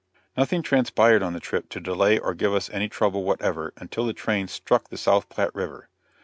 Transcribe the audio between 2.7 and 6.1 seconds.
any trouble whatever, until the train struck the South Platte river.